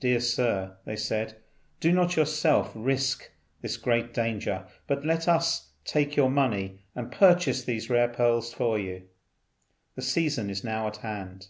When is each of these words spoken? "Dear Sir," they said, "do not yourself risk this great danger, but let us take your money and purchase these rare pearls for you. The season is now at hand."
"Dear 0.00 0.20
Sir," 0.20 0.76
they 0.84 0.96
said, 0.96 1.40
"do 1.80 1.92
not 1.92 2.14
yourself 2.14 2.72
risk 2.74 3.30
this 3.62 3.78
great 3.78 4.12
danger, 4.12 4.66
but 4.86 5.06
let 5.06 5.26
us 5.26 5.70
take 5.86 6.14
your 6.14 6.28
money 6.28 6.82
and 6.94 7.10
purchase 7.10 7.64
these 7.64 7.88
rare 7.88 8.08
pearls 8.08 8.52
for 8.52 8.78
you. 8.78 9.04
The 9.94 10.02
season 10.02 10.50
is 10.50 10.62
now 10.62 10.88
at 10.88 10.98
hand." 10.98 11.46